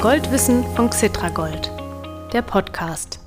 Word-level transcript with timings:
Goldwissen 0.00 0.62
von 0.76 0.90
Xitragold, 0.90 1.72
der 2.32 2.42
Podcast. 2.42 3.18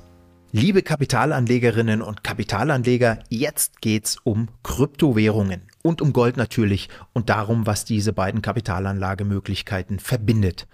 Liebe 0.52 0.80
Kapitalanlegerinnen 0.80 2.00
und 2.00 2.24
Kapitalanleger, 2.24 3.18
jetzt 3.28 3.82
geht's 3.82 4.16
um 4.24 4.48
Kryptowährungen 4.62 5.68
und 5.82 6.00
um 6.00 6.14
Gold 6.14 6.38
natürlich 6.38 6.88
und 7.12 7.28
darum, 7.28 7.66
was 7.66 7.84
diese 7.84 8.14
beiden 8.14 8.40
Kapitalanlagemöglichkeiten 8.40 9.98
verbindet 9.98 10.66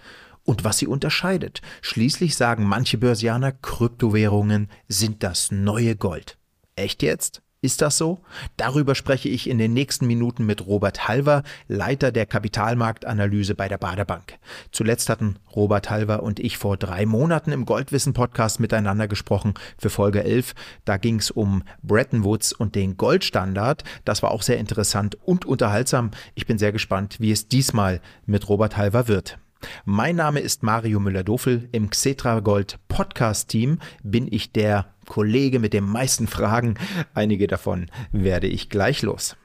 und 0.45 0.63
was 0.63 0.77
sie 0.77 0.87
unterscheidet. 0.87 1.61
Schließlich 1.81 2.37
sagen 2.37 2.63
manche 2.63 2.97
Börsianer, 2.97 3.51
Kryptowährungen 3.51 4.69
sind 4.87 5.21
das 5.21 5.51
neue 5.51 5.97
Gold. 5.97 6.37
Echt 6.77 7.03
jetzt? 7.03 7.41
Ist 7.61 7.81
das 7.81 7.97
so? 7.97 8.19
Darüber 8.55 8.95
spreche 8.95 9.27
ich 9.27 9.49
in 9.49 9.57
den 9.57 9.73
nächsten 9.73 10.07
Minuten 10.07 10.45
mit 10.45 10.65
Robert 10.65 11.09
Halver, 11.09 11.43
Leiter 11.67 12.13
der 12.13 12.25
Kapitalmarktanalyse 12.25 13.53
bei 13.53 13.67
der 13.67 13.77
Baderbank. 13.77 14.39
Zuletzt 14.71 15.09
hatten 15.09 15.35
Robert 15.53 15.89
Halver 15.89 16.23
und 16.23 16.39
ich 16.39 16.57
vor 16.57 16.77
drei 16.77 17.05
Monaten 17.05 17.51
im 17.51 17.65
Goldwissen-Podcast 17.65 18.61
miteinander 18.61 19.09
gesprochen 19.09 19.55
für 19.77 19.89
Folge 19.89 20.23
11. 20.23 20.55
Da 20.85 20.95
ging 20.95 21.19
es 21.19 21.31
um 21.31 21.63
Bretton 21.83 22.23
Woods 22.23 22.53
und 22.53 22.75
den 22.75 22.95
Goldstandard. 22.95 23.83
Das 24.05 24.23
war 24.23 24.31
auch 24.31 24.41
sehr 24.41 24.57
interessant 24.57 25.17
und 25.25 25.43
unterhaltsam. 25.43 26.11
Ich 26.35 26.47
bin 26.47 26.57
sehr 26.57 26.71
gespannt, 26.71 27.17
wie 27.19 27.33
es 27.33 27.49
diesmal 27.49 27.99
mit 28.25 28.47
Robert 28.47 28.77
Halver 28.77 29.09
wird. 29.09 29.37
Mein 29.85 30.15
Name 30.15 30.39
ist 30.39 30.63
Mario 30.63 30.99
Müller-Dofel. 30.99 31.69
Im 31.71 31.89
Xetra 31.89 32.39
Gold 32.39 32.79
Podcast 32.87 33.49
Team 33.49 33.79
bin 34.03 34.27
ich 34.31 34.51
der 34.51 34.93
Kollege 35.07 35.59
mit 35.59 35.73
den 35.73 35.85
meisten 35.85 36.27
Fragen. 36.27 36.75
Einige 37.13 37.47
davon 37.47 37.89
werde 38.11 38.47
ich 38.47 38.69
gleich 38.69 39.01
los. 39.01 39.35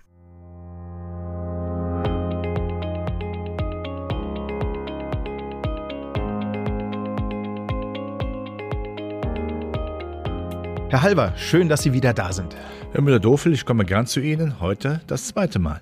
Herr 10.91 11.03
Halber, 11.03 11.33
schön, 11.37 11.69
dass 11.69 11.83
Sie 11.83 11.93
wieder 11.93 12.13
da 12.15 12.33
sind. 12.33 12.55
Herr 12.93 13.03
Müller-Dofel, 13.03 13.53
ich 13.53 13.65
komme 13.65 13.85
gern 13.85 14.07
zu 14.07 14.21
Ihnen, 14.21 14.61
heute 14.61 15.01
das 15.09 15.27
zweite 15.27 15.59
Mal. 15.59 15.81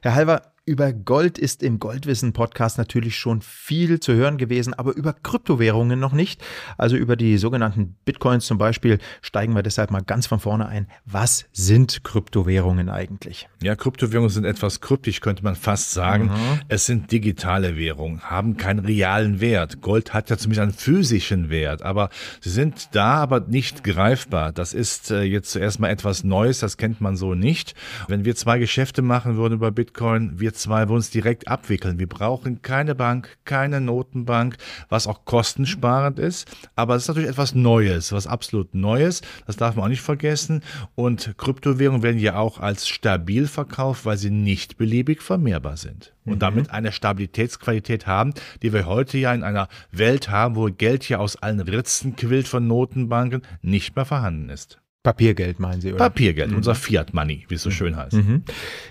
Herr 0.00 0.14
Halver, 0.14 0.53
über 0.66 0.94
Gold 0.94 1.38
ist 1.38 1.62
im 1.62 1.78
Goldwissen-Podcast 1.78 2.78
natürlich 2.78 3.18
schon 3.18 3.42
viel 3.42 4.00
zu 4.00 4.14
hören 4.14 4.38
gewesen, 4.38 4.72
aber 4.72 4.94
über 4.94 5.12
Kryptowährungen 5.12 6.00
noch 6.00 6.12
nicht. 6.12 6.42
Also 6.78 6.96
über 6.96 7.16
die 7.16 7.36
sogenannten 7.36 7.96
Bitcoins 8.06 8.46
zum 8.46 8.56
Beispiel 8.56 8.98
steigen 9.20 9.54
wir 9.54 9.62
deshalb 9.62 9.90
mal 9.90 10.00
ganz 10.00 10.26
von 10.26 10.40
vorne 10.40 10.66
ein. 10.66 10.88
Was 11.04 11.44
sind 11.52 12.02
Kryptowährungen 12.02 12.88
eigentlich? 12.88 13.46
Ja, 13.62 13.76
Kryptowährungen 13.76 14.30
sind 14.30 14.46
etwas 14.46 14.80
kryptisch, 14.80 15.20
könnte 15.20 15.44
man 15.44 15.54
fast 15.54 15.90
sagen. 15.90 16.26
Mhm. 16.26 16.60
Es 16.68 16.86
sind 16.86 17.12
digitale 17.12 17.76
Währungen, 17.76 18.22
haben 18.22 18.56
keinen 18.56 18.78
realen 18.78 19.40
Wert. 19.42 19.82
Gold 19.82 20.14
hat 20.14 20.30
ja 20.30 20.38
zumindest 20.38 20.62
einen 20.62 20.72
physischen 20.72 21.50
Wert, 21.50 21.82
aber 21.82 22.08
sie 22.40 22.50
sind 22.50 22.88
da, 22.92 23.16
aber 23.16 23.40
nicht 23.40 23.84
greifbar. 23.84 24.52
Das 24.52 24.72
ist 24.72 25.10
äh, 25.10 25.24
jetzt 25.24 25.50
zuerst 25.50 25.78
mal 25.78 25.90
etwas 25.90 26.24
Neues, 26.24 26.60
das 26.60 26.78
kennt 26.78 27.02
man 27.02 27.16
so 27.16 27.34
nicht. 27.34 27.74
Wenn 28.08 28.24
wir 28.24 28.34
zwei 28.34 28.58
Geschäfte 28.58 29.02
machen 29.02 29.36
würden 29.36 29.54
über 29.54 29.70
Bitcoin, 29.70 30.40
wir 30.40 30.53
zwei 30.54 30.88
wir 30.88 30.94
uns 30.94 31.10
direkt 31.10 31.48
abwickeln. 31.48 31.98
Wir 31.98 32.08
brauchen 32.08 32.62
keine 32.62 32.94
Bank, 32.94 33.36
keine 33.44 33.80
Notenbank, 33.80 34.56
was 34.88 35.06
auch 35.06 35.24
kostensparend 35.24 36.18
ist. 36.18 36.48
Aber 36.76 36.96
es 36.96 37.02
ist 37.02 37.08
natürlich 37.08 37.30
etwas 37.30 37.54
Neues, 37.54 38.12
was 38.12 38.26
absolut 38.26 38.74
Neues. 38.74 39.22
Das 39.46 39.56
darf 39.56 39.76
man 39.76 39.86
auch 39.86 39.88
nicht 39.88 40.02
vergessen. 40.02 40.62
Und 40.94 41.34
Kryptowährungen 41.36 42.02
werden 42.02 42.20
ja 42.20 42.36
auch 42.36 42.58
als 42.58 42.88
stabil 42.88 43.46
verkauft, 43.46 44.04
weil 44.04 44.16
sie 44.16 44.30
nicht 44.30 44.76
beliebig 44.76 45.22
vermehrbar 45.22 45.76
sind. 45.76 46.14
Und 46.24 46.36
mhm. 46.36 46.38
damit 46.38 46.70
eine 46.70 46.92
Stabilitätsqualität 46.92 48.06
haben, 48.06 48.32
die 48.62 48.72
wir 48.72 48.86
heute 48.86 49.18
ja 49.18 49.34
in 49.34 49.42
einer 49.42 49.68
Welt 49.92 50.30
haben, 50.30 50.56
wo 50.56 50.66
Geld 50.66 51.08
ja 51.08 51.18
aus 51.18 51.36
allen 51.36 51.60
Ritzen 51.60 52.16
quillt 52.16 52.48
von 52.48 52.66
Notenbanken, 52.66 53.42
nicht 53.62 53.94
mehr 53.94 54.04
vorhanden 54.04 54.48
ist. 54.48 54.80
Papiergeld 55.04 55.60
meinen 55.60 55.82
Sie, 55.82 55.92
oder? 55.92 55.98
Papiergeld, 55.98 56.50
mhm. 56.50 56.56
unser 56.56 56.74
Fiat 56.74 57.12
Money, 57.12 57.44
wie 57.48 57.54
es 57.54 57.62
so 57.62 57.68
mhm. 57.68 57.74
schön 57.74 57.96
heißt. 57.96 58.14
Mhm. 58.14 58.42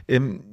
Ähm, 0.07 0.43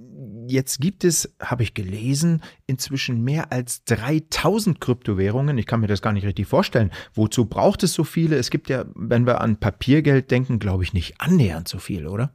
jetzt 0.50 0.80
gibt 0.80 1.04
es, 1.04 1.34
habe 1.40 1.62
ich 1.62 1.74
gelesen, 1.74 2.42
inzwischen 2.66 3.22
mehr 3.22 3.52
als 3.52 3.84
3000 3.84 4.80
Kryptowährungen. 4.80 5.58
Ich 5.58 5.66
kann 5.66 5.80
mir 5.80 5.86
das 5.86 6.02
gar 6.02 6.12
nicht 6.12 6.26
richtig 6.26 6.46
vorstellen. 6.46 6.90
Wozu 7.14 7.46
braucht 7.46 7.82
es 7.82 7.94
so 7.94 8.04
viele? 8.04 8.36
Es 8.36 8.50
gibt 8.50 8.68
ja, 8.68 8.84
wenn 8.94 9.26
wir 9.26 9.40
an 9.40 9.56
Papiergeld 9.56 10.30
denken, 10.30 10.58
glaube 10.58 10.84
ich, 10.84 10.92
nicht 10.92 11.20
annähernd 11.20 11.68
so 11.68 11.78
viel, 11.78 12.06
oder? 12.06 12.32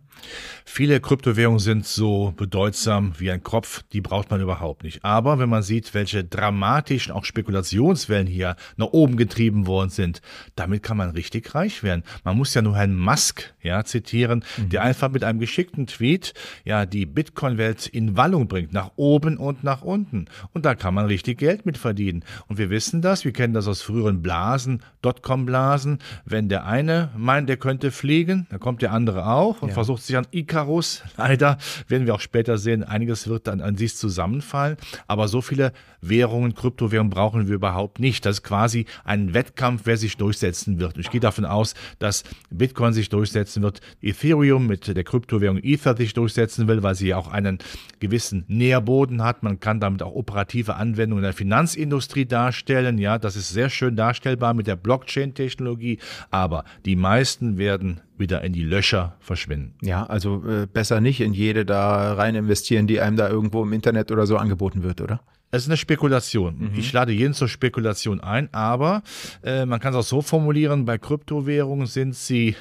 Viele 0.68 1.00
Kryptowährungen 1.00 1.60
sind 1.60 1.86
so 1.86 2.34
bedeutsam 2.36 3.14
wie 3.18 3.32
ein 3.32 3.44
Kopf, 3.44 3.84
die 3.94 4.02
braucht 4.02 4.32
man 4.32 4.42
überhaupt 4.42 4.84
nicht. 4.84 5.06
Aber 5.06 5.40
wenn 5.40 5.48
man 5.48 5.64
sieht, 5.64 5.94
welche 5.94 6.24
dramatischen 6.24 7.14
auch 7.14 7.24
Spekulationswellen 7.24 8.28
hier 8.28 8.56
nach 8.76 8.88
oben 8.88 9.16
getrieben 9.16 9.68
worden 9.68 9.90
sind, 9.90 10.22
damit 10.56 10.84
kann 10.84 10.98
man 10.98 11.12
richtig 11.12 11.54
reich 11.54 11.84
werden. 11.84 12.04
Man 12.24 12.36
muss 12.36 12.54
ja 12.54 12.62
nur 12.62 12.76
Herrn 12.76 12.96
Musk 12.96 13.54
ja, 13.62 13.84
zitieren, 13.86 14.44
mhm. 14.58 14.70
der 14.70 14.82
einfach 14.82 15.10
mit 15.10 15.24
einem 15.24 15.40
geschickten 15.40 15.88
Tweet 15.88 16.34
ja 16.66 16.86
die 16.86 17.06
Bitcoin-Welt 17.06 17.88
in 17.88 18.18
Wallung 18.18 18.48
bringt, 18.48 18.74
nach 18.74 18.92
oben 18.96 19.38
und 19.38 19.64
nach 19.64 19.82
unten. 19.82 20.26
Und 20.54 20.66
da 20.66 20.76
kann 20.76 20.94
man 20.94 21.06
richtig 21.06 21.38
Geld 21.38 21.66
mit 21.66 21.78
verdienen. 21.78 22.24
Und 22.48 22.58
wir 22.58 22.70
wissen 22.70 23.02
das, 23.02 23.24
wir 23.24 23.34
kennen 23.34 23.54
das 23.54 23.68
aus 23.68 23.82
früheren 23.82 24.22
Blasen, 24.22 24.82
Dotcom-Blasen. 25.04 26.00
Wenn 26.26 26.50
der 26.50 26.66
eine 26.66 27.12
meint, 27.16 27.50
der 27.50 27.58
könnte 27.58 27.92
fliegen, 27.92 28.48
dann 28.50 28.60
kommt 28.60 28.82
der 28.82 28.92
andere 28.92 29.28
auch 29.28 29.62
und 29.62 29.70
ja. 29.70 29.74
versucht 29.74 30.04
sich 30.08 30.18
an 30.18 30.28
Icarus. 30.32 31.04
Leider 31.18 31.58
werden 31.88 32.06
wir 32.08 32.16
auch 32.16 32.20
später 32.20 32.58
sehen, 32.58 32.84
einiges 32.84 33.28
wird 33.28 33.48
dann 33.48 33.62
an 33.62 33.78
sich 33.78 33.96
zusammenfallen. 33.96 34.78
Aber 35.08 35.28
so 35.28 35.42
viele 35.42 35.72
Währungen, 36.02 36.54
Kryptowährungen 36.54 37.10
brauchen 37.10 37.48
wir 37.48 37.56
überhaupt 37.56 38.00
nicht. 38.00 38.26
Das 38.26 38.38
ist 38.38 38.44
quasi 38.44 38.86
ein 39.04 39.34
Wettkampf, 39.34 39.82
wer 39.86 39.98
sich 39.98 40.18
durchsetzen 40.18 40.80
wird. 40.80 40.98
Ich 40.98 41.10
gehe 41.10 41.20
davon 41.20 41.46
aus, 41.46 41.74
dass 42.00 42.24
Bitcoin 42.50 42.94
sich 42.94 43.10
durchsetzen 43.10 43.64
wird, 43.64 43.82
Ethereum 44.02 44.68
mit 44.68 44.96
der 44.96 45.04
Kryptowährung 45.04 45.58
Ether 45.58 45.96
sich 45.98 46.14
durchsetzen 46.14 46.68
will, 46.68 46.84
weil 46.84 46.96
sie 46.96 47.08
ja 47.08 47.18
auch 47.18 47.32
einen 47.32 47.60
gewissen 48.00 48.46
Nährboden 48.48 49.24
hat. 49.24 49.44
Man 49.44 49.60
kann 49.60 49.80
damit 49.80 50.04
auch 50.04 50.14
operative 50.14 50.76
Anwendungen 50.76 51.24
in 51.24 51.28
der 51.28 51.34
Finanzindustrie 51.34 52.26
darstellen. 52.26 52.98
Ja, 52.98 53.18
das 53.18 53.36
ist 53.36 53.50
sehr 53.50 53.70
schön 53.70 53.96
darstellbar 53.96 54.54
mit 54.54 54.68
der 54.68 54.76
Blockchain-Technologie. 54.76 56.00
Aber 56.30 56.64
die 56.86 56.96
meisten 56.96 57.58
werden 57.58 58.02
wieder 58.18 58.44
in 58.44 58.54
die 58.54 58.64
Löcher 58.64 59.16
verschwinden. 59.20 59.76
Ja, 59.82 60.06
also 60.06 60.44
äh, 60.48 60.68
besser 60.68 61.02
nicht 61.02 61.22
in 61.22 61.34
jede 61.34 61.66
da 61.66 62.14
rein 62.14 62.36
investieren, 62.36 62.88
die 62.88 63.02
einem 63.02 63.18
da 63.18 63.30
irgendwo 63.30 63.64
im 63.64 63.74
Internet 63.74 64.12
oder 64.12 64.26
so 64.26 64.38
angeboten 64.38 64.84
wird, 64.84 65.02
oder? 65.02 65.22
Es 65.52 65.64
ist 65.64 65.70
eine 65.70 65.78
Spekulation. 65.78 66.72
Mhm. 66.72 66.80
Ich 66.80 66.92
lade 66.92 67.12
jeden 67.12 67.34
zur 67.34 67.48
Spekulation 67.48 68.20
ein, 68.20 68.54
aber 68.54 69.04
äh, 69.44 69.66
man 69.66 69.80
kann 69.80 69.94
es 69.94 70.00
auch 70.00 70.04
so 70.04 70.22
formulieren, 70.22 70.86
bei 70.86 70.98
Kryptowährungen 70.98 71.88
sind 71.88 72.16
sie 72.16 72.56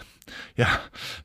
ja, 0.56 0.66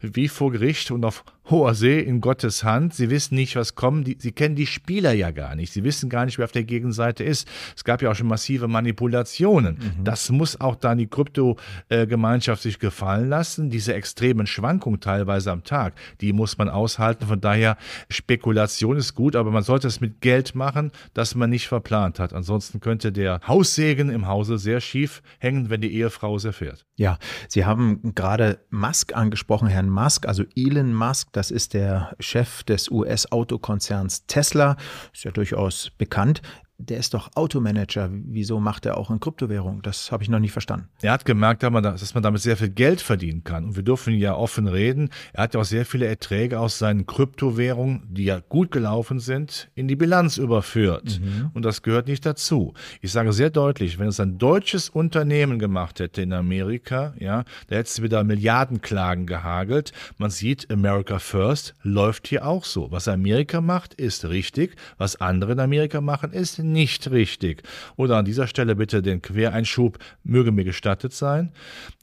wie 0.01 0.27
vor 0.27 0.51
Gericht 0.51 0.91
und 0.91 1.05
auf 1.05 1.23
hoher 1.49 1.73
See 1.73 1.99
in 1.99 2.21
Gottes 2.21 2.63
Hand. 2.63 2.93
Sie 2.93 3.09
wissen 3.09 3.35
nicht, 3.35 3.55
was 3.55 3.75
kommt. 3.75 4.07
Die, 4.07 4.17
sie 4.19 4.31
kennen 4.31 4.55
die 4.55 4.67
Spieler 4.67 5.13
ja 5.13 5.31
gar 5.31 5.55
nicht. 5.55 5.73
Sie 5.73 5.83
wissen 5.83 6.09
gar 6.09 6.25
nicht, 6.25 6.37
wer 6.37 6.45
auf 6.45 6.51
der 6.51 6.63
Gegenseite 6.63 7.23
ist. 7.23 7.47
Es 7.75 7.83
gab 7.83 8.01
ja 8.01 8.11
auch 8.11 8.15
schon 8.15 8.27
massive 8.27 8.67
Manipulationen. 8.67 9.75
Mhm. 9.75 10.03
Das 10.03 10.29
muss 10.29 10.59
auch 10.59 10.75
dann 10.75 10.97
die 10.97 11.07
Kryptogemeinschaft 11.07 12.61
sich 12.61 12.79
gefallen 12.79 13.29
lassen. 13.29 13.69
Diese 13.69 13.93
extremen 13.93 14.47
Schwankungen 14.47 14.99
teilweise 14.99 15.51
am 15.51 15.63
Tag, 15.63 15.93
die 16.21 16.33
muss 16.33 16.57
man 16.57 16.69
aushalten. 16.69 17.27
Von 17.27 17.41
daher, 17.41 17.77
Spekulation 18.09 18.97
ist 18.97 19.15
gut, 19.15 19.35
aber 19.35 19.51
man 19.51 19.63
sollte 19.63 19.87
es 19.87 20.01
mit 20.01 20.21
Geld 20.21 20.55
machen, 20.55 20.91
das 21.13 21.35
man 21.35 21.49
nicht 21.49 21.67
verplant 21.67 22.19
hat. 22.19 22.33
Ansonsten 22.33 22.79
könnte 22.79 23.11
der 23.11 23.41
Haussegen 23.47 24.09
im 24.09 24.27
Hause 24.27 24.57
sehr 24.57 24.81
schief 24.81 25.21
hängen, 25.39 25.69
wenn 25.69 25.81
die 25.81 25.93
Ehefrau 25.93 26.35
es 26.35 26.45
erfährt. 26.45 26.85
Ja, 26.95 27.17
Sie 27.47 27.65
haben 27.65 28.13
gerade 28.13 28.59
Musk 28.69 29.15
angesprochen, 29.15 29.67
Herrn 29.67 29.89
Musk, 29.89 30.27
also 30.27 30.43
Elon 30.55 30.93
Musk. 30.93 31.29
Das 31.39 31.51
ist 31.51 31.73
der 31.73 32.13
Chef 32.19 32.63
des 32.63 32.91
US-Autokonzerns 32.91 34.25
Tesla. 34.25 34.75
Ist 35.13 35.23
ja 35.23 35.31
durchaus 35.31 35.89
bekannt 35.97 36.41
der 36.79 36.97
ist 36.97 37.13
doch 37.13 37.29
Automanager. 37.35 38.09
Wieso 38.11 38.59
macht 38.59 38.85
er 38.85 38.97
auch 38.97 39.11
in 39.11 39.19
Kryptowährung? 39.19 39.81
Das 39.81 40.11
habe 40.11 40.23
ich 40.23 40.29
noch 40.29 40.39
nicht 40.39 40.53
verstanden. 40.53 40.87
Er 41.01 41.11
hat 41.11 41.25
gemerkt, 41.25 41.61
dass 41.61 42.13
man 42.13 42.23
damit 42.23 42.41
sehr 42.41 42.55
viel 42.55 42.69
Geld 42.69 43.01
verdienen 43.01 43.43
kann. 43.43 43.65
Und 43.65 43.75
wir 43.75 43.83
dürfen 43.83 44.15
ja 44.15 44.33
offen 44.33 44.67
reden. 44.67 45.09
Er 45.33 45.43
hat 45.43 45.53
ja 45.53 45.59
auch 45.59 45.65
sehr 45.65 45.85
viele 45.85 46.07
Erträge 46.07 46.59
aus 46.59 46.79
seinen 46.79 47.05
Kryptowährungen, 47.05 48.07
die 48.09 48.23
ja 48.23 48.39
gut 48.39 48.71
gelaufen 48.71 49.19
sind, 49.19 49.69
in 49.75 49.89
die 49.89 49.97
Bilanz 49.97 50.37
überführt. 50.37 51.19
Mhm. 51.19 51.51
Und 51.53 51.65
das 51.65 51.81
gehört 51.81 52.07
nicht 52.07 52.25
dazu. 52.25 52.73
Ich 53.01 53.11
sage 53.11 53.33
sehr 53.33 53.49
deutlich, 53.49 53.99
wenn 53.99 54.07
es 54.07 54.21
ein 54.21 54.37
deutsches 54.37 54.89
Unternehmen 54.89 55.59
gemacht 55.59 55.99
hätte 55.99 56.21
in 56.21 56.31
Amerika, 56.31 57.13
ja, 57.19 57.43
da 57.67 57.75
hätte 57.75 57.89
es 57.89 58.01
wieder 58.01 58.23
Milliardenklagen 58.23 59.25
gehagelt. 59.25 59.91
Man 60.17 60.29
sieht, 60.29 60.71
America 60.71 61.19
First 61.19 61.73
läuft 61.83 62.27
hier 62.27 62.47
auch 62.47 62.63
so. 62.63 62.89
Was 62.89 63.09
Amerika 63.09 63.59
macht, 63.59 63.95
ist 63.95 64.23
richtig. 64.29 64.77
Was 64.97 65.19
andere 65.19 65.51
in 65.51 65.59
Amerika 65.59 65.99
machen, 65.99 66.31
ist 66.31 66.57
nicht 66.71 67.11
richtig. 67.11 67.63
Oder 67.95 68.17
an 68.17 68.25
dieser 68.25 68.47
Stelle 68.47 68.75
bitte 68.75 69.01
den 69.01 69.21
Quereinschub 69.21 69.97
möge 70.23 70.51
mir 70.51 70.63
gestattet 70.63 71.13
sein. 71.13 71.51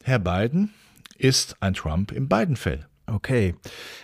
Herr 0.02 0.18
Biden 0.18 0.72
ist 1.18 1.56
ein 1.60 1.74
Trump 1.74 2.12
im 2.12 2.28
Biden-Fell. 2.28 2.86
Okay, 3.06 3.54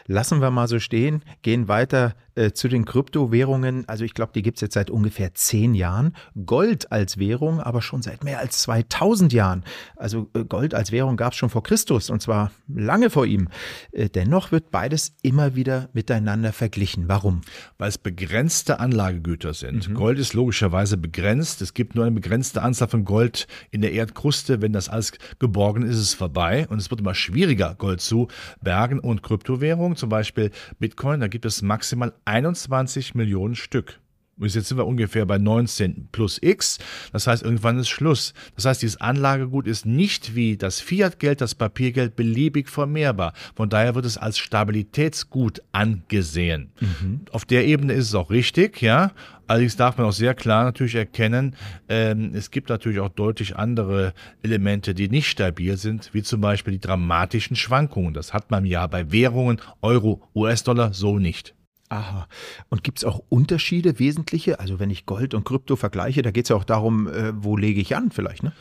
lassen 0.07 0.41
wir 0.41 0.51
mal 0.51 0.69
so 0.69 0.79
stehen, 0.79 1.23
gehen 1.43 1.67
weiter 1.67 2.15
äh, 2.35 2.53
zu 2.53 2.69
den 2.69 2.85
Kryptowährungen. 2.85 3.87
Also 3.89 4.05
ich 4.05 4.15
glaube, 4.15 4.33
die 4.35 4.43
gibt 4.43 4.57
es 4.57 4.63
jetzt 4.63 4.75
seit 4.75 4.91
ungefähr 4.91 5.35
zehn 5.35 5.75
Jahren. 5.75 6.17
Gold 6.47 6.91
als 6.91 7.19
Währung 7.19 7.61
aber 7.61 7.83
schon 7.83 8.01
seit 8.01 8.25
mehr 8.25 8.39
als 8.39 8.59
2000 8.63 9.33
Jahren. 9.33 9.65
Also 9.97 10.31
äh, 10.35 10.45
Gold 10.45 10.75
als 10.75 10.93
Währung 10.93 11.17
gab 11.17 11.33
es 11.33 11.39
schon 11.39 11.51
vor 11.51 11.63
Christus 11.63 12.11
und 12.11 12.23
zwar 12.23 12.51
lange 12.69 13.11
vor 13.11 13.27
ihm. 13.27 13.49
Äh, 13.93 14.09
dennoch 14.09 14.51
wird 14.53 14.71
beides 14.71 15.15
immer 15.23 15.55
wieder 15.57 15.91
miteinander 15.93 16.53
verglichen. 16.53 17.09
Warum? 17.09 17.43
Weil 17.77 17.89
es 17.89 17.99
begrenzte 17.99 18.81
Anlagegüter 18.81 19.53
sind. 19.53 19.89
Mhm. 19.89 19.95
Gold 19.95 20.19
ist 20.19 20.33
logischerweise 20.33 20.97
begrenzt. 20.97 21.61
Es 21.61 21.75
gibt 21.75 21.95
nur 21.95 22.05
eine 22.05 22.15
begrenzte 22.15 22.63
Anzahl 22.63 22.89
von 22.89 23.05
Gold 23.05 23.47
in 23.71 23.83
der 23.83 23.93
Erdkruste. 23.93 24.63
Wenn 24.63 24.73
das 24.73 24.89
alles 24.89 25.13
geborgen 25.39 25.83
ist, 25.83 25.97
ist 25.97 26.03
es 26.03 26.15
vorbei 26.15 26.67
und 26.71 26.79
es 26.79 26.91
wird 26.91 27.01
immer 27.01 27.15
schwieriger, 27.15 27.75
Gold 27.77 28.01
zu 28.01 28.29
bergen. 28.63 28.92
Anlagen 28.93 28.99
und 29.01 29.23
Kryptowährungen, 29.23 29.97
zum 29.97 30.09
Beispiel 30.09 30.51
Bitcoin, 30.79 31.21
da 31.21 31.29
gibt 31.29 31.45
es 31.45 31.63
maximal 31.63 32.13
21 32.25 33.15
Millionen 33.15 33.55
Stück. 33.55 33.99
Bis 34.37 34.55
jetzt 34.55 34.69
sind 34.69 34.79
wir 34.79 34.87
ungefähr 34.87 35.27
bei 35.27 35.39
19 35.39 36.09
plus 36.11 36.39
X. 36.41 36.79
Das 37.13 37.27
heißt, 37.27 37.43
irgendwann 37.43 37.79
ist 37.79 37.91
Schluss. 37.91 38.33
Das 38.57 38.65
heißt, 38.65 38.83
dieses 38.83 39.01
Anlagegut 39.01 39.67
ist 39.67 39.85
nicht 39.85 40.35
wie 40.35 40.57
das 40.57 40.81
Fiatgeld, 40.81 41.41
das 41.41 41.55
Papiergeld 41.55 42.17
beliebig 42.17 42.69
vermehrbar. 42.69 43.35
Von 43.55 43.69
daher 43.69 43.95
wird 43.95 44.07
es 44.07 44.17
als 44.17 44.39
Stabilitätsgut 44.39 45.63
angesehen. 45.73 46.73
Mhm. 46.81 47.21
Auf 47.31 47.45
der 47.45 47.67
Ebene 47.67 47.93
ist 47.93 48.09
es 48.09 48.15
auch 48.15 48.31
richtig, 48.31 48.81
ja. 48.81 49.13
Allerdings 49.47 49.77
darf 49.77 49.99
man 49.99 50.07
auch 50.07 50.13
sehr 50.13 50.35
klar 50.35 50.65
natürlich 50.65 50.95
erkennen, 50.95 51.57
ähm, 51.89 52.33
es 52.35 52.51
gibt 52.51 52.71
natürlich 52.71 53.01
auch 53.01 53.11
deutlich 53.11 53.57
andere 53.57 54.15
Elemente, 54.43 54.95
die 54.95 55.11
nicht 55.11 55.29
stabil 55.29 55.77
sind, 55.77 56.09
wie 56.15 56.23
zum 56.23 56.41
Beispiel 56.41 56.73
die 56.73 56.81
dramatischen 56.81 57.55
Schwankungen. 57.55 58.15
Das 58.15 58.33
hat 58.33 58.51
man 58.51 58.65
ja 58.65 58.87
bei 58.87 59.13
Währungen, 59.13 59.61
Euro, 59.83 60.23
US-Dollar 60.35 60.95
so 60.95 61.19
nicht. 61.19 61.55
Aha. 61.93 62.27
Und 62.71 62.85
gibt 62.85 63.01
es 63.01 63.05
auch 63.05 63.23
Unterschiede, 63.29 63.99
wesentliche? 63.99 64.61
Also 64.61 64.81
wenn 64.81 64.89
ich 64.89 65.05
Gold 65.05 65.35
und 65.35 65.45
Krypto 65.45 65.77
vergleiche, 65.77 66.23
da 66.23 66.31
geht 66.31 66.47
es 66.47 66.49
ja 66.49 66.57
auch 66.57 66.65
darum, 66.65 67.07
äh, 67.07 67.35
wo 67.37 67.55
lege 67.55 67.83
ich 67.83 67.95
an 67.95 68.11
vielleicht, 68.11 68.43
ne? 68.43 68.55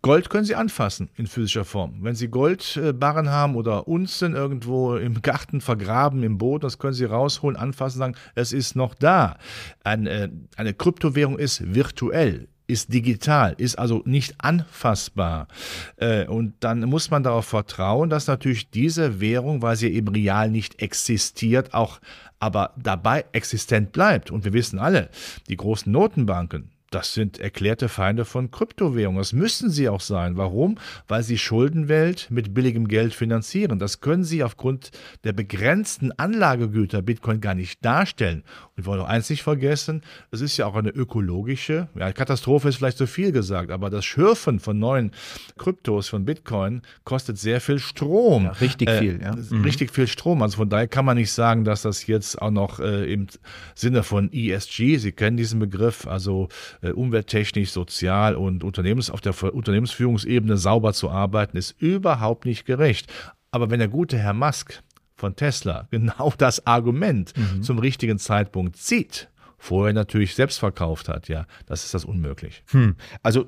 Gold 0.00 0.30
können 0.30 0.46
Sie 0.46 0.54
anfassen 0.54 1.10
in 1.16 1.26
physischer 1.26 1.66
Form. 1.66 1.98
Wenn 2.00 2.14
Sie 2.14 2.28
Goldbarren 2.28 3.28
haben 3.28 3.56
oder 3.56 3.86
Unzen 3.86 4.34
irgendwo 4.34 4.96
im 4.96 5.20
Garten 5.20 5.60
vergraben, 5.60 6.22
im 6.22 6.38
Boden, 6.38 6.62
das 6.62 6.78
können 6.78 6.94
Sie 6.94 7.04
rausholen, 7.04 7.58
anfassen, 7.58 7.98
sagen, 7.98 8.14
es 8.34 8.54
ist 8.54 8.76
noch 8.76 8.94
da. 8.94 9.36
Eine, 9.84 10.10
äh, 10.10 10.28
eine 10.56 10.72
Kryptowährung 10.72 11.38
ist 11.38 11.74
virtuell 11.74 12.48
ist 12.70 12.92
digital, 12.92 13.54
ist 13.58 13.78
also 13.78 14.02
nicht 14.04 14.34
anfassbar. 14.38 15.48
Äh, 15.96 16.26
und 16.26 16.54
dann 16.60 16.80
muss 16.80 17.10
man 17.10 17.22
darauf 17.22 17.46
vertrauen, 17.46 18.10
dass 18.10 18.26
natürlich 18.26 18.70
diese 18.70 19.20
Währung, 19.20 19.62
weil 19.62 19.76
sie 19.76 19.88
eben 19.88 20.08
real 20.08 20.50
nicht 20.50 20.80
existiert, 20.80 21.74
auch 21.74 22.00
aber 22.38 22.72
dabei 22.76 23.26
existent 23.32 23.92
bleibt. 23.92 24.30
Und 24.30 24.44
wir 24.44 24.52
wissen 24.52 24.78
alle, 24.78 25.10
die 25.48 25.56
großen 25.56 25.92
Notenbanken, 25.92 26.70
das 26.90 27.14
sind 27.14 27.38
erklärte 27.38 27.88
Feinde 27.88 28.24
von 28.24 28.50
Kryptowährungen. 28.50 29.18
Das 29.18 29.32
müssen 29.32 29.70
sie 29.70 29.88
auch 29.88 30.00
sein. 30.00 30.36
Warum? 30.36 30.76
Weil 31.06 31.22
sie 31.22 31.38
Schuldenwelt 31.38 32.26
mit 32.30 32.52
billigem 32.52 32.88
Geld 32.88 33.14
finanzieren. 33.14 33.78
Das 33.78 34.00
können 34.00 34.24
sie 34.24 34.42
aufgrund 34.42 34.90
der 35.22 35.32
begrenzten 35.32 36.10
Anlagegüter 36.12 37.00
Bitcoin 37.02 37.40
gar 37.40 37.54
nicht 37.54 37.84
darstellen. 37.84 38.42
Und 38.76 38.84
wir 38.84 38.86
wollen 38.86 39.00
auch 39.00 39.08
eins 39.08 39.30
nicht 39.30 39.42
vergessen, 39.42 40.02
es 40.32 40.40
ist 40.40 40.56
ja 40.56 40.66
auch 40.66 40.74
eine 40.74 40.90
ökologische, 40.90 41.88
ja, 41.94 42.12
Katastrophe 42.12 42.68
ist 42.68 42.76
vielleicht 42.76 42.98
zu 42.98 43.06
viel 43.06 43.32
gesagt, 43.32 43.70
aber 43.70 43.88
das 43.88 44.04
Schürfen 44.04 44.58
von 44.58 44.78
neuen 44.78 45.12
Kryptos, 45.58 46.08
von 46.08 46.24
Bitcoin, 46.24 46.82
kostet 47.04 47.38
sehr 47.38 47.60
viel 47.60 47.78
Strom. 47.78 48.44
Ja, 48.44 48.50
richtig 48.52 48.88
äh, 48.88 48.98
viel, 48.98 49.20
ja. 49.22 49.34
Mhm. 49.36 49.62
Richtig 49.62 49.92
viel 49.92 50.08
Strom. 50.08 50.42
Also 50.42 50.56
von 50.56 50.68
daher 50.68 50.88
kann 50.88 51.04
man 51.04 51.16
nicht 51.16 51.32
sagen, 51.32 51.64
dass 51.64 51.82
das 51.82 52.06
jetzt 52.06 52.40
auch 52.42 52.50
noch 52.50 52.80
äh, 52.80 53.12
im 53.12 53.28
Sinne 53.74 54.02
von 54.02 54.32
ESG, 54.32 54.98
Sie 54.98 55.12
kennen 55.12 55.36
diesen 55.36 55.60
Begriff, 55.60 56.06
also 56.06 56.48
umwelttechnisch, 56.82 57.70
sozial 57.70 58.34
und 58.34 58.64
Unternehmens, 58.64 59.10
auf 59.10 59.20
der 59.20 59.34
Unternehmensführungsebene 59.54 60.56
sauber 60.56 60.92
zu 60.92 61.10
arbeiten, 61.10 61.56
ist 61.56 61.80
überhaupt 61.80 62.44
nicht 62.46 62.64
gerecht. 62.64 63.12
Aber 63.50 63.70
wenn 63.70 63.78
der 63.78 63.88
gute 63.88 64.18
Herr 64.18 64.32
Musk 64.32 64.82
von 65.16 65.36
Tesla 65.36 65.86
genau 65.90 66.32
das 66.38 66.66
Argument 66.66 67.32
mhm. 67.36 67.62
zum 67.62 67.78
richtigen 67.78 68.18
Zeitpunkt 68.18 68.76
zieht, 68.76 69.28
vorher 69.58 69.92
natürlich 69.92 70.34
selbst 70.34 70.58
verkauft 70.58 71.08
hat, 71.08 71.28
ja, 71.28 71.46
das 71.66 71.84
ist 71.84 71.94
das 71.94 72.04
unmöglich. 72.04 72.64
Hm. 72.70 72.96
Also 73.22 73.46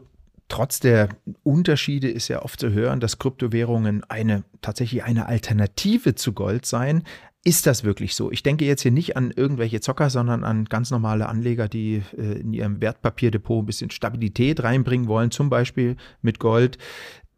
trotz 0.48 0.78
der 0.78 1.08
Unterschiede 1.42 2.10
ist 2.10 2.28
ja 2.28 2.42
oft 2.42 2.60
zu 2.60 2.70
hören, 2.70 3.00
dass 3.00 3.18
Kryptowährungen 3.18 4.04
eine 4.04 4.44
tatsächlich 4.60 5.02
eine 5.04 5.26
Alternative 5.26 6.14
zu 6.14 6.34
Gold 6.34 6.66
seien. 6.66 7.04
Ist 7.44 7.66
das 7.66 7.82
wirklich 7.82 8.14
so? 8.14 8.30
Ich 8.30 8.44
denke 8.44 8.64
jetzt 8.64 8.82
hier 8.82 8.92
nicht 8.92 9.16
an 9.16 9.32
irgendwelche 9.32 9.80
Zocker, 9.80 10.10
sondern 10.10 10.44
an 10.44 10.66
ganz 10.66 10.92
normale 10.92 11.28
Anleger, 11.28 11.68
die 11.68 12.02
äh, 12.16 12.40
in 12.40 12.52
ihrem 12.52 12.80
Wertpapierdepot 12.80 13.62
ein 13.62 13.66
bisschen 13.66 13.90
Stabilität 13.90 14.62
reinbringen 14.62 15.08
wollen, 15.08 15.32
zum 15.32 15.50
Beispiel 15.50 15.96
mit 16.20 16.38
Gold. 16.38 16.78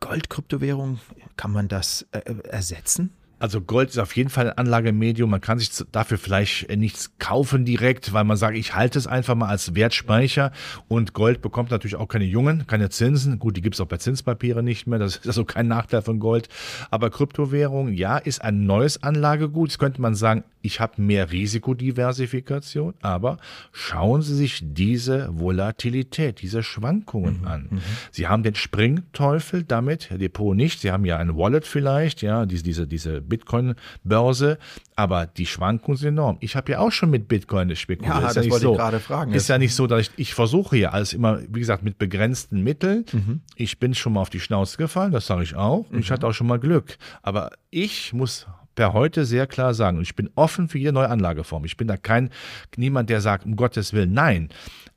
Gold, 0.01 0.29
Kryptowährung, 0.29 1.01
kann 1.37 1.53
man 1.53 1.69
das 1.69 2.07
äh, 2.13 2.21
ersetzen? 2.51 3.15
Also 3.39 3.61
Gold 3.61 3.91
ist 3.91 3.99
auf 3.99 4.17
jeden 4.17 4.31
Fall 4.31 4.51
ein 4.51 4.59
Anlagemedium. 4.59 5.31
Man 5.31 5.41
kann 5.41 5.59
sich 5.59 5.71
dafür 5.93 6.19
vielleicht 6.19 6.71
äh, 6.71 6.77
nichts 6.77 7.19
kaufen 7.19 7.65
direkt, 7.65 8.13
weil 8.13 8.25
man 8.25 8.37
sagt, 8.37 8.57
ich 8.57 8.75
halte 8.75 8.99
es 8.99 9.07
einfach 9.07 9.35
mal 9.35 9.49
als 9.49 9.75
Wertspeicher. 9.75 10.53
Und 10.89 11.13
Gold 11.13 11.43
bekommt 11.43 11.71
natürlich 11.71 11.97
auch 11.97 12.09
keine 12.09 12.25
Jungen, 12.25 12.67
keine 12.67 12.91
Zinsen. 12.91 13.39
Gut, 13.39 13.57
die 13.57 13.61
gibt 13.61 13.75
es 13.75 13.81
auch 13.81 13.87
bei 13.87 13.97
Zinspapiere 13.97 14.63
nicht 14.63 14.87
mehr. 14.87 14.99
Das 14.99 15.17
ist 15.17 15.27
also 15.27 15.45
kein 15.45 15.69
Nachteil 15.69 16.03
von 16.03 16.21
Gold. 16.21 16.49
Aber 16.91 17.11
Kryptowährung, 17.11 17.93
ja, 17.93 18.19
ist 18.19 18.43
ein 18.43 18.67
neues 18.67 19.03
Anlagegut. 19.03 19.71
Jetzt 19.71 19.79
könnte 19.79 20.01
man 20.01 20.15
sagen, 20.15 20.45
ich 20.63 20.81
habe 20.81 21.03
mehr 21.03 21.31
Risikodiversifikation. 21.31 22.95
Aber 23.03 23.39
schauen 23.73 24.23
Sie 24.23 24.35
sich 24.35 24.61
diese 24.63 25.29
Volatilität, 25.39 26.41
diese 26.41 26.63
Schwankungen 26.63 27.41
mhm. 27.41 27.47
an. 27.47 27.69
Mhm. 27.71 27.81
Sie 28.11 28.29
haben 28.29 28.43
den 28.43 28.55
Springteufel 28.55 29.65
damit, 29.65 30.09
Depot 30.11 30.57
nicht. 30.57 30.81
Sie 30.81 30.91
haben 30.91 31.05
ja 31.05 31.19
ein 31.19 31.37
Wallet 31.37 31.67
vielleicht, 31.67 32.23
ja, 32.23 32.47
diese, 32.47 32.63
diese, 32.63 32.87
diese 32.87 33.24
Bitcoin-Börse, 33.29 34.59
aber 34.97 35.27
die 35.27 35.47
Schwankungen 35.47 35.97
sind 35.97 36.09
enorm. 36.11 36.37
Ich 36.41 36.57
habe 36.57 36.73
ja 36.73 36.79
auch 36.79 36.93
schon 36.93 37.11
mit 37.11 37.29
Bitcoin 37.29 37.75
spekuliert. 37.77 38.15
Ja, 38.15 38.29
ist 38.29 38.37
das 38.37 38.47
ja 38.47 38.53
wollte 38.53 38.65
so. 38.65 38.73
ich 38.73 38.79
gerade 38.79 39.01
fragen. 39.01 39.33
Ist 39.33 39.49
ja 39.49 39.59
nicht 39.59 39.75
so, 39.75 39.87
dass 39.87 40.03
ich, 40.03 40.11
ich 40.17 40.35
versuche 40.35 40.77
ja 40.77 40.91
alles 40.91 41.13
immer, 41.13 41.41
wie 41.49 41.61
gesagt, 41.61 41.83
mit 41.83 41.99
begrenzten 41.99 42.63
Mitteln. 42.63 43.05
Mhm. 43.13 43.41
Ich 43.57 43.79
bin 43.79 43.95
schon 43.95 44.13
mal 44.15 44.21
auf 44.21 44.31
die 44.31 44.41
Schnauze 44.41 44.77
gefallen, 44.77 45.13
das 45.13 45.27
sage 45.27 45.43
ich 45.43 45.55
auch. 45.55 45.91
Mhm. 45.91 45.99
Ich 45.99 46.11
hatte 46.11 46.27
auch 46.27 46.33
schon 46.33 46.47
mal 46.47 46.59
Glück. 46.59 46.97
Aber 47.23 47.51
ich 47.71 48.13
muss 48.13 48.47
per 48.75 48.93
heute 48.93 49.25
sehr 49.25 49.47
klar 49.47 49.75
sagen, 49.75 49.99
und 49.99 50.03
ich 50.03 50.17
bin 50.17 50.31
offen 50.35 50.69
für 50.69 50.79
jede 50.79 50.93
neue 50.93 51.09
Anlageform. 51.09 51.65
Ich 51.65 51.77
bin 51.77 51.89
da 51.89 51.97
kein, 51.97 52.31
niemand, 52.77 53.11
der 53.11 53.21
sagt, 53.21 53.45
um 53.45 53.57
Gottes 53.57 53.93
Willen, 53.93 54.13
nein. 54.13 54.49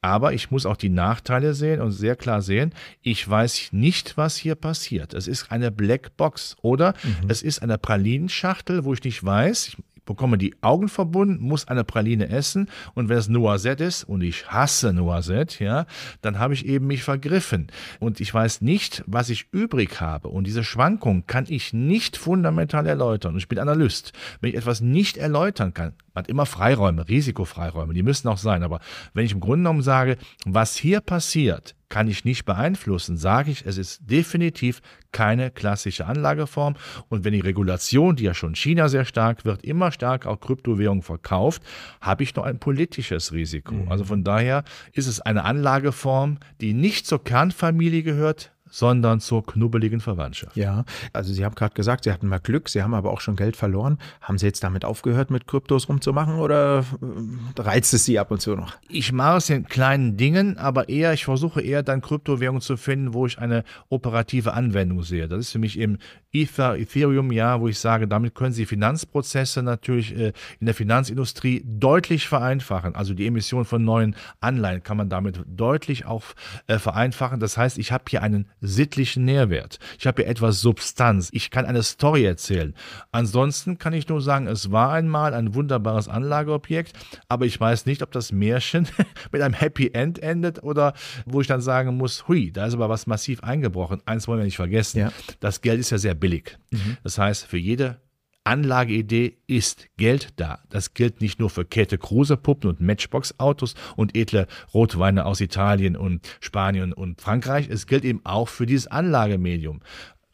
Aber 0.08 0.32
ich 0.32 0.52
muss 0.52 0.66
auch 0.66 0.78
die 0.78 0.88
Nachteile 0.88 1.54
sehen 1.54 1.82
und 1.82 1.92
sehr 1.92 2.16
klar 2.16 2.42
sehen, 2.42 2.74
ich 3.02 3.28
weiß 3.28 3.74
nicht, 3.74 4.16
was 4.16 4.38
hier 4.38 4.56
passiert. 4.56 5.14
Es 5.14 5.28
ist 5.28 5.52
eine 5.52 5.70
Blackbox 5.70 6.56
oder 6.62 6.94
mhm. 7.04 7.30
es 7.30 7.42
ist 7.42 7.62
eine 7.62 7.78
Pralinenschachtel, 7.78 8.86
wo 8.86 8.94
ich 8.94 9.04
nicht 9.04 9.22
weiß, 9.22 9.68
ich 9.68 9.78
bekomme 10.08 10.40
die 10.40 10.56
Augen 10.62 10.90
verbunden, 10.90 11.40
muss 11.40 11.68
eine 11.68 11.84
Praline 11.84 12.30
essen. 12.30 12.68
Und 12.96 13.10
wenn 13.10 13.18
es 13.18 13.28
Noisette 13.28 13.84
ist 13.84 14.04
und 14.04 14.24
ich 14.24 14.48
hasse 14.48 14.92
Noisette, 14.94 15.64
ja, 15.64 15.86
dann 16.22 16.40
habe 16.40 16.56
ich 16.56 16.66
eben 16.66 16.88
mich 16.88 17.04
vergriffen. 17.04 17.68
Und 18.00 18.20
ich 18.20 18.34
weiß 18.34 18.62
nicht, 18.62 19.04
was 19.06 19.30
ich 19.30 19.48
übrig 19.52 20.02
habe. 20.02 20.30
Und 20.30 20.48
diese 20.48 20.64
Schwankung 20.64 21.28
kann 21.28 21.46
ich 21.48 21.74
nicht 21.74 22.18
fundamental 22.18 22.88
erläutern. 22.88 23.34
Und 23.34 23.38
ich 23.38 23.48
bin 23.48 23.60
Analyst. 23.60 24.14
Wenn 24.42 24.50
ich 24.50 24.56
etwas 24.56 24.82
nicht 24.82 25.18
erläutern 25.18 25.76
kann, 25.76 25.94
man 26.18 26.24
hat 26.24 26.30
immer 26.30 26.48
Freiräume, 26.48 27.08
Risikofreiräume, 27.08 27.94
die 27.94 28.02
müssen 28.02 28.28
auch 28.28 28.40
sein, 28.40 28.64
aber 28.64 28.80
wenn 29.14 29.26
ich 29.26 29.34
im 29.34 29.40
Grunde 29.40 29.58
genommen 29.60 29.84
sage, 29.84 30.18
was 30.46 30.76
hier 30.76 31.00
passiert, 31.00 31.76
kann 31.90 32.08
ich 32.08 32.26
nicht 32.26 32.46
beeinflussen, 32.46 33.18
sage 33.18 33.52
ich, 33.52 33.66
es 33.66 33.78
ist 33.78 34.02
definitiv 34.10 34.82
keine 35.12 35.52
klassische 35.52 36.06
Anlageform. 36.06 36.76
Und 37.10 37.24
wenn 37.24 37.34
die 37.34 37.40
Regulation, 37.40 38.16
die 38.16 38.26
ja 38.26 38.34
schon 38.34 38.50
in 38.50 38.56
China 38.56 38.90
sehr 38.90 39.06
stark 39.06 39.46
wird, 39.46 39.64
immer 39.64 39.92
stärker 39.92 40.30
auch 40.30 40.40
Kryptowährungen 40.40 41.04
verkauft, 41.04 41.64
habe 42.02 42.24
ich 42.24 42.36
noch 42.36 42.44
ein 42.44 42.60
politisches 42.60 43.32
Risiko. 43.32 43.74
Mhm. 43.74 43.92
Also 43.92 44.04
von 44.04 44.24
daher 44.24 44.64
ist 44.92 45.08
es 45.08 45.22
eine 45.22 45.46
Anlageform, 45.46 46.40
die 46.60 46.74
nicht 46.74 47.08
zur 47.08 47.24
Kernfamilie 47.24 48.04
gehört, 48.04 48.52
sondern 48.70 49.20
zur 49.20 49.46
knubbeligen 49.46 50.00
Verwandtschaft. 50.00 50.56
Ja, 50.56 50.86
also 51.14 51.34
Sie 51.34 51.46
haben 51.46 51.56
gerade 51.56 51.74
gesagt, 51.74 52.04
Sie 52.04 52.12
hatten 52.12 52.28
mal 52.28 52.40
Glück, 52.40 52.70
Sie 52.70 52.84
haben 52.84 52.94
aber 52.94 53.12
auch 53.12 53.22
schon 53.22 53.36
Geld 53.36 53.56
verloren. 53.56 53.98
Haben 54.22 54.38
Sie 54.38 54.46
jetzt 54.46 54.64
damit 54.64 54.86
aufgehört, 54.86 55.32
mit 55.32 55.48
Kryptos 55.48 55.90
rumzumachen 55.90 56.36
oder 56.36 56.80
äh, 56.80 57.62
reizt 57.62 57.94
es 57.94 58.06
Sie 58.06 58.20
ab 58.20 58.32
und 58.32 58.42
zu 58.42 58.56
noch? 58.56 58.76
Ich 58.90 59.12
mache 59.12 59.38
es 59.38 59.50
in 59.50 59.66
kleinen 59.66 60.18
Dingen, 60.18 60.58
aber 60.58 60.90
eher, 60.90 61.14
ich 61.14 61.26
versuche 61.26 61.62
eher 61.62 61.84
dann 61.84 62.02
Kryptowährungen 62.02 62.62
zu 62.62 62.78
finden, 62.78 63.14
wo 63.14 63.26
ich 63.26 63.40
eine 63.40 63.64
operative 63.90 64.54
Anwendung 64.54 65.04
sehe. 65.04 65.28
Das 65.28 65.40
ist 65.40 65.52
für 65.52 65.60
mich 65.60 65.80
eben 65.80 65.98
Ether, 66.34 66.78
Ethereum, 66.78 67.32
ja, 67.32 67.60
wo 67.62 67.68
ich 67.68 67.80
sage, 67.80 68.08
damit 68.08 68.36
können 68.36 68.54
Sie 68.54 68.66
Finanzprozesse 68.66 69.64
natürlich 69.64 70.16
äh, 70.16 70.34
in 70.60 70.66
der 70.66 70.76
Finanzindustrie 70.76 71.64
deutlich 71.66 72.28
vereinfachen. 72.28 72.96
Also 72.96 73.14
die 73.14 73.26
Emission 73.26 73.66
von 73.66 73.84
neuen 73.84 74.16
Anleihen 74.40 74.84
kann 74.84 74.98
man 74.98 75.10
damit 75.10 75.44
deutlich 75.48 76.06
auch 76.06 76.24
äh, 76.68 76.80
vereinfachen. 76.80 77.40
Das 77.40 77.58
heißt, 77.58 77.78
ich 77.78 77.92
habe 77.92 78.04
hier 78.10 78.22
einen 78.22 78.50
sittlichen 78.62 79.26
Nährwert. 79.26 79.80
Ich 80.00 80.08
habe 80.08 80.24
hier 80.24 80.32
etwas 80.32 80.62
Substanz. 80.62 81.30
Ich 81.32 81.52
kann 81.52 81.66
eine 81.66 81.84
Story 81.84 82.26
erzählen. 82.26 82.74
Ansonsten 83.12 83.78
kann 83.78 83.94
ich 83.94 84.08
nur 84.08 84.22
sagen, 84.22 84.48
es 84.48 84.72
war 84.72 84.92
einmal 84.92 85.34
ein 85.34 85.54
wunderbares 85.54 86.08
Anlageobjekt, 86.08 86.94
aber 87.28 87.46
ich 87.46 87.60
weiß 87.60 87.86
nicht, 87.86 88.02
ob 88.02 88.12
das 88.12 88.32
Märchen 88.32 88.88
mit 89.32 89.42
einem 89.42 89.54
Happy 89.54 89.92
End 89.94 90.20
endet 90.20 90.64
oder 90.64 90.94
wo 91.26 91.42
ich 91.42 91.48
dann 91.48 91.62
sagen 91.62 91.98
muss, 91.98 92.28
hui, 92.28 92.52
da 92.52 92.66
ist 92.66 92.74
aber 92.74 92.90
was 92.90 93.08
massiv 93.08 93.44
eingebrochen. 93.44 94.02
Eins 94.06 94.28
wollen 94.28 94.40
wir 94.40 94.46
nicht 94.46 94.58
vergessen. 94.58 95.00
Ja. 95.00 95.12
Das 95.40 95.62
Geld 95.62 95.80
ist 95.80 95.90
ja 95.90 95.98
sehr 95.98 96.16
billig. 96.16 96.58
Mhm. 96.72 96.98
Das 97.04 97.18
heißt, 97.18 97.46
für 97.46 97.58
jede 97.58 97.98
Anlageidee 98.48 99.40
ist 99.46 99.90
Geld 99.98 100.30
da. 100.38 100.60
Das 100.70 100.94
gilt 100.94 101.20
nicht 101.20 101.38
nur 101.38 101.50
für 101.50 101.66
Käthe 101.66 101.98
Kruse 101.98 102.38
Puppen 102.38 102.70
und 102.70 102.80
Matchbox 102.80 103.38
Autos 103.40 103.76
und 103.98 104.16
edle 104.16 104.48
Rotweine 104.74 105.26
aus 105.26 105.42
Italien 105.42 105.98
und 105.98 106.26
Spanien 106.40 106.94
und 106.94 107.20
Frankreich. 107.20 107.68
Es 107.70 107.88
gilt 107.88 108.06
eben 108.06 108.22
auch 108.24 108.48
für 108.48 108.66
dieses 108.66 108.88
Anlagemedium. 108.88 109.82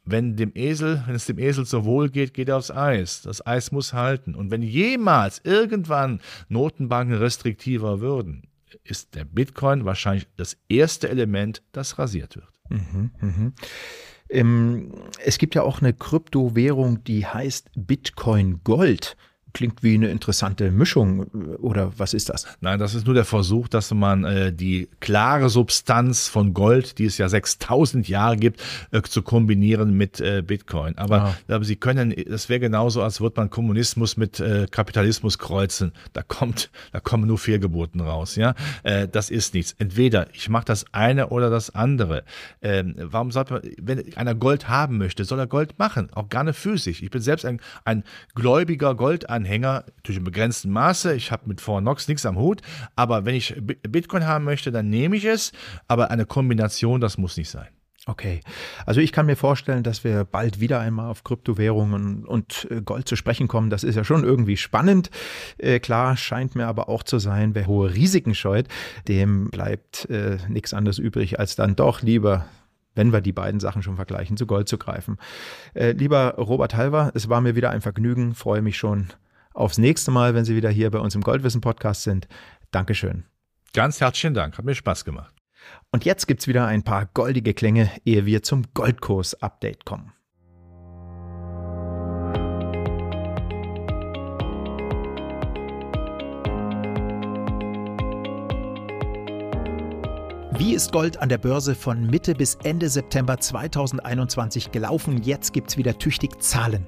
Wenn 0.05 0.35
dem 0.35 0.51
Esel, 0.53 1.01
wenn 1.07 1.15
es 1.15 1.25
dem 1.25 1.39
Esel 1.39 1.65
so 1.65 1.85
wohl 1.85 2.09
geht, 2.09 2.35
geht 2.35 2.49
er 2.49 2.57
aufs 2.57 2.69
Eis. 2.69 3.23
Das 3.23 3.47
Eis 3.47 3.71
muss 3.71 3.93
halten. 3.93 4.35
Und 4.35 4.51
wenn 4.51 4.61
jemals 4.61 5.41
irgendwann 5.43 6.19
Notenbanken 6.49 7.17
restriktiver 7.17 7.99
würden, 7.99 8.43
ist 8.83 9.15
der 9.15 9.25
Bitcoin 9.25 9.85
wahrscheinlich 9.85 10.27
das 10.37 10.57
erste 10.69 11.09
Element, 11.09 11.63
das 11.71 11.97
rasiert 11.97 12.35
wird. 12.35 12.49
Mhm, 12.69 13.11
mh. 13.19 13.51
Es 15.23 15.37
gibt 15.37 15.53
ja 15.55 15.61
auch 15.61 15.81
eine 15.81 15.93
Kryptowährung, 15.93 17.03
die 17.03 17.25
heißt 17.25 17.69
Bitcoin 17.75 18.61
Gold 18.63 19.15
klingt 19.53 19.83
wie 19.83 19.93
eine 19.93 20.09
interessante 20.09 20.71
Mischung 20.71 21.27
oder 21.61 21.93
was 21.97 22.13
ist 22.13 22.29
das? 22.29 22.47
Nein, 22.59 22.79
das 22.79 22.95
ist 22.95 23.05
nur 23.05 23.13
der 23.13 23.23
Versuch, 23.23 23.67
dass 23.67 23.93
man 23.93 24.23
äh, 24.23 24.51
die 24.51 24.89
klare 24.99 25.49
Substanz 25.49 26.27
von 26.27 26.53
Gold, 26.53 26.97
die 26.97 27.05
es 27.05 27.19
ja 27.19 27.29
6000 27.29 28.09
Jahre 28.09 28.37
gibt, 28.37 28.61
äh, 28.91 29.01
zu 29.03 29.21
kombinieren 29.21 29.93
mit 29.93 30.19
äh, 30.19 30.41
Bitcoin. 30.41 30.97
Aber, 30.97 31.21
ah. 31.21 31.35
aber 31.47 31.63
sie 31.63 31.75
können, 31.75 32.15
das 32.27 32.49
wäre 32.49 32.59
genauso, 32.59 33.03
als 33.03 33.21
würde 33.21 33.39
man 33.39 33.51
Kommunismus 33.51 34.17
mit 34.17 34.39
äh, 34.39 34.65
Kapitalismus 34.69 35.37
kreuzen. 35.37 35.93
Da 36.13 36.23
kommt, 36.23 36.71
da 36.91 36.99
kommen 36.99 37.27
nur 37.27 37.37
Fehlgeburten 37.37 38.01
raus. 38.01 38.35
Ja, 38.35 38.55
äh, 38.81 39.07
das 39.07 39.29
ist 39.29 39.53
nichts. 39.53 39.75
Entweder 39.77 40.33
ich 40.33 40.49
mache 40.49 40.65
das 40.65 40.85
eine 40.93 41.29
oder 41.29 41.51
das 41.51 41.75
andere. 41.75 42.23
Ähm, 42.61 42.95
warum 42.97 43.31
sollte 43.31 43.53
man, 43.53 43.61
wenn 43.79 44.17
einer 44.17 44.33
Gold 44.33 44.67
haben 44.67 44.97
möchte, 44.97 45.25
soll 45.25 45.37
er 45.37 45.47
Gold 45.47 45.77
machen, 45.77 46.09
auch 46.13 46.29
gerne 46.29 46.53
physisch. 46.53 47.03
Ich 47.03 47.11
bin 47.11 47.21
selbst 47.21 47.45
ein, 47.45 47.61
ein 47.85 48.03
gläubiger 48.33 48.95
Goldanleger. 48.95 49.42
Anhänger, 49.43 49.83
natürlich 49.97 50.19
im 50.19 50.23
begrenzten 50.23 50.71
Maße. 50.71 51.13
Ich 51.15 51.31
habe 51.31 51.47
mit 51.47 51.59
Fort 51.59 51.81
Knox 51.81 52.07
nichts 52.07 52.25
am 52.25 52.37
Hut, 52.37 52.61
aber 52.95 53.25
wenn 53.25 53.35
ich 53.35 53.55
Bitcoin 53.57 54.25
haben 54.25 54.45
möchte, 54.45 54.71
dann 54.71 54.89
nehme 54.89 55.17
ich 55.17 55.25
es. 55.25 55.51
Aber 55.87 56.11
eine 56.11 56.25
Kombination, 56.25 57.01
das 57.01 57.17
muss 57.17 57.35
nicht 57.35 57.49
sein. 57.49 57.67
Okay, 58.05 58.41
also 58.85 58.99
ich 58.99 59.13
kann 59.13 59.27
mir 59.27 59.37
vorstellen, 59.37 59.81
dass 59.83 60.03
wir 60.03 60.25
bald 60.25 60.59
wieder 60.59 60.81
einmal 60.81 61.09
auf 61.09 61.23
Kryptowährungen 61.23 62.25
und 62.25 62.67
äh, 62.69 62.81
Gold 62.81 63.07
zu 63.07 63.15
sprechen 63.15 63.47
kommen. 63.47 63.69
Das 63.69 63.85
ist 63.85 63.95
ja 63.95 64.03
schon 64.03 64.25
irgendwie 64.25 64.57
spannend. 64.57 65.09
Äh, 65.57 65.79
klar, 65.79 66.17
scheint 66.17 66.55
mir 66.55 66.67
aber 66.67 66.89
auch 66.89 67.03
zu 67.03 67.19
sein, 67.19 67.55
wer 67.55 67.65
hohe 67.65 67.93
Risiken 67.93 68.35
scheut, 68.35 68.67
dem 69.07 69.49
bleibt 69.49 70.09
äh, 70.09 70.37
nichts 70.49 70.73
anderes 70.73 70.99
übrig, 70.99 71.39
als 71.39 71.55
dann 71.55 71.77
doch 71.77 72.01
lieber 72.01 72.45
wenn 72.95 73.11
wir 73.11 73.21
die 73.21 73.31
beiden 73.31 73.59
Sachen 73.59 73.81
schon 73.81 73.95
vergleichen, 73.95 74.37
zu 74.37 74.45
Gold 74.45 74.67
zu 74.67 74.77
greifen. 74.77 75.17
Äh, 75.73 75.91
lieber 75.91 76.35
Robert 76.35 76.75
Halver, 76.75 77.11
es 77.15 77.29
war 77.29 77.41
mir 77.41 77.55
wieder 77.55 77.71
ein 77.71 77.81
Vergnügen, 77.81 78.35
freue 78.35 78.61
mich 78.61 78.77
schon 78.77 79.07
aufs 79.53 79.77
nächste 79.77 80.11
Mal, 80.11 80.35
wenn 80.35 80.45
Sie 80.45 80.55
wieder 80.55 80.69
hier 80.69 80.91
bei 80.91 80.99
uns 80.99 81.15
im 81.15 81.21
Goldwissen 81.21 81.61
Podcast 81.61 82.03
sind. 82.03 82.27
Dankeschön. 82.71 83.25
Ganz 83.73 84.01
herzlichen 84.01 84.33
Dank, 84.33 84.57
hat 84.57 84.65
mir 84.65 84.75
Spaß 84.75 85.05
gemacht. 85.05 85.33
Und 85.91 86.05
jetzt 86.05 86.27
gibt 86.27 86.41
es 86.41 86.47
wieder 86.47 86.67
ein 86.67 86.83
paar 86.83 87.07
goldige 87.13 87.53
Klänge, 87.53 87.89
ehe 88.05 88.25
wir 88.25 88.43
zum 88.43 88.63
Goldkurs-Update 88.73 89.85
kommen. 89.85 90.11
Wie 100.55 100.75
ist 100.75 100.91
Gold 100.91 101.19
an 101.19 101.29
der 101.29 101.39
Börse 101.39 101.73
von 101.73 102.05
Mitte 102.05 102.35
bis 102.35 102.55
Ende 102.63 102.87
September 102.87 103.39
2021 103.39 104.71
gelaufen? 104.71 105.21
Jetzt 105.23 105.51
gibt 105.51 105.71
es 105.71 105.77
wieder 105.77 105.97
tüchtig 105.97 106.41
Zahlen. 106.41 106.87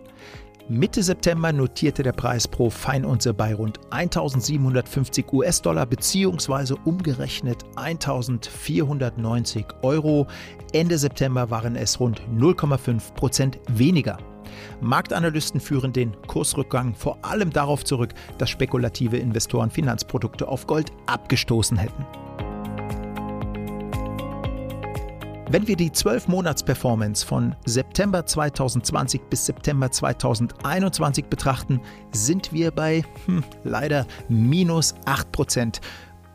Mitte 0.68 1.04
September 1.04 1.54
notierte 1.54 2.02
der 2.02 2.14
Preis 2.14 2.48
pro 2.48 2.72
Feinunze 2.72 3.36
bei 3.36 3.54
rund 3.54 3.80
1750 3.92 5.32
US-Dollar 5.32 5.86
bzw. 5.86 6.74
umgerechnet 6.86 7.64
1490 7.76 9.68
Euro. 9.84 10.26
Ende 10.74 10.98
September 10.98 11.52
waren 11.52 11.76
es 11.76 12.00
rund 12.00 12.20
0,5 12.36 13.14
Prozent 13.14 13.60
weniger. 13.70 14.18
Marktanalysten 14.82 15.60
führen 15.60 15.94
den 15.94 16.20
Kursrückgang 16.26 16.96
vor 16.96 17.20
allem 17.22 17.52
darauf 17.52 17.86
zurück, 17.86 18.16
dass 18.40 18.50
spekulative 18.50 19.18
Investoren 19.18 19.70
Finanzprodukte 19.70 20.48
auf 20.48 20.66
Gold 20.66 20.92
abgestoßen 21.06 21.78
hätten. 21.78 22.08
Wenn 25.48 25.68
wir 25.68 25.76
die 25.76 25.92
12-Monats-Performance 25.92 27.24
von 27.24 27.56
September 27.66 28.26
2020 28.26 29.22
bis 29.30 29.46
September 29.46 29.92
2021 29.92 31.26
betrachten, 31.26 31.80
sind 32.12 32.52
wir 32.52 32.72
bei 32.72 33.04
hm, 33.28 33.44
leider 33.64 34.08
minus 34.28 34.96
8%. 35.06 35.82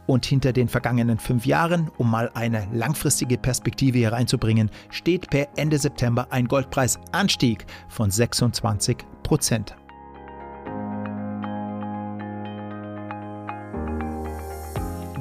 Und 0.07 0.25
hinter 0.26 0.52
den 0.52 0.69
vergangenen 0.69 1.19
fünf 1.19 1.45
Jahren, 1.45 1.90
um 1.99 2.09
mal 2.09 2.31
eine 2.35 2.69
langfristige 2.73 3.37
Perspektive 3.37 3.99
hier 3.99 4.12
reinzubringen, 4.12 4.71
steht 4.90 5.29
per 5.29 5.49
Ende 5.57 5.79
September 5.79 6.29
ein 6.31 6.47
Goldpreisanstieg 6.47 7.67
von 7.88 8.12
26 8.12 8.99
Prozent. 9.25 9.75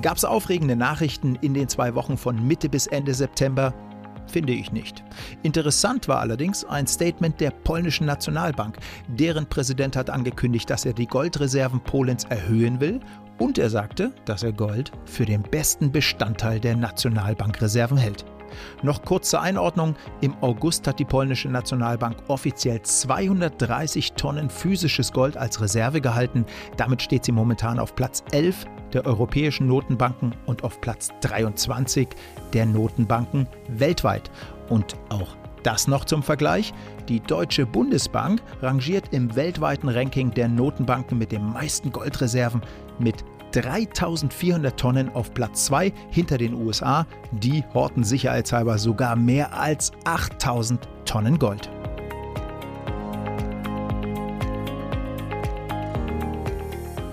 Gab 0.01 0.15
es 0.15 0.23
aufregende 0.23 0.77
Nachrichten 0.77 1.35
in 1.41 1.53
den 1.53 1.67
zwei 1.67 1.93
Wochen 1.93 2.17
von 2.17 2.47
Mitte 2.47 2.69
bis 2.69 2.87
Ende 2.87 3.13
September? 3.13 3.73
Finde 4.27 4.53
ich 4.53 4.71
nicht. 4.71 5.03
Interessant 5.43 6.07
war 6.07 6.19
allerdings 6.19 6.63
ein 6.63 6.87
Statement 6.87 7.41
der 7.41 7.51
polnischen 7.51 8.05
Nationalbank. 8.05 8.77
Deren 9.09 9.47
Präsident 9.47 9.97
hat 9.97 10.09
angekündigt, 10.09 10.69
dass 10.69 10.85
er 10.85 10.93
die 10.93 11.07
Goldreserven 11.07 11.81
Polens 11.81 12.23
erhöhen 12.25 12.79
will 12.79 13.01
und 13.39 13.57
er 13.57 13.69
sagte, 13.69 14.13
dass 14.23 14.43
er 14.43 14.53
Gold 14.53 14.91
für 15.03 15.25
den 15.25 15.41
besten 15.41 15.91
Bestandteil 15.91 16.61
der 16.61 16.77
Nationalbankreserven 16.77 17.97
hält. 17.97 18.23
Noch 18.83 19.03
kurz 19.03 19.31
zur 19.31 19.41
Einordnung. 19.41 19.95
Im 20.21 20.33
August 20.41 20.87
hat 20.87 20.99
die 20.99 21.05
polnische 21.05 21.49
Nationalbank 21.49 22.17
offiziell 22.29 22.81
230 22.81 24.13
Tonnen 24.13 24.49
physisches 24.49 25.11
Gold 25.11 25.35
als 25.35 25.59
Reserve 25.61 25.99
gehalten. 25.99 26.45
Damit 26.77 27.01
steht 27.01 27.25
sie 27.25 27.31
momentan 27.31 27.79
auf 27.79 27.95
Platz 27.95 28.23
11 28.31 28.65
der 28.93 29.05
europäischen 29.05 29.67
Notenbanken 29.67 30.35
und 30.45 30.63
auf 30.63 30.81
Platz 30.81 31.09
23 31.21 32.07
der 32.53 32.65
Notenbanken 32.65 33.47
weltweit. 33.67 34.29
Und 34.69 34.95
auch 35.09 35.35
das 35.63 35.87
noch 35.87 36.05
zum 36.05 36.23
Vergleich. 36.23 36.73
Die 37.07 37.19
Deutsche 37.19 37.65
Bundesbank 37.65 38.41
rangiert 38.61 39.09
im 39.11 39.35
weltweiten 39.35 39.89
Ranking 39.89 40.31
der 40.31 40.47
Notenbanken 40.47 41.17
mit 41.17 41.31
den 41.31 41.43
meisten 41.51 41.91
Goldreserven 41.91 42.61
mit 42.99 43.23
3400 43.51 44.79
Tonnen 44.79 45.09
auf 45.15 45.33
Platz 45.33 45.65
2 45.65 45.91
hinter 46.11 46.37
den 46.37 46.53
USA. 46.53 47.05
Die 47.31 47.63
horten 47.73 48.03
sicherheitshalber 48.03 48.77
sogar 48.77 49.15
mehr 49.15 49.53
als 49.53 49.91
8000 50.05 50.87
Tonnen 51.05 51.39
Gold. 51.39 51.69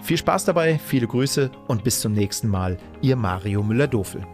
Viel 0.03 0.17
Spaß 0.17 0.43
dabei, 0.43 0.77
viele 0.77 1.07
Grüße 1.07 1.50
und 1.67 1.86
bis 1.86 2.01
zum 2.01 2.12
nächsten 2.12 2.50
Mal, 2.50 2.77
Ihr 3.01 3.15
Mario 3.15 3.63
Müller-Dofel. 3.63 4.27